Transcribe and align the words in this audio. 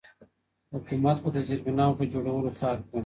حکومت 0.73 1.17
به 1.23 1.29
د 1.33 1.37
زېربناوو 1.47 1.97
په 1.99 2.05
جوړولو 2.13 2.49
کار 2.61 2.77
کوي. 2.87 2.99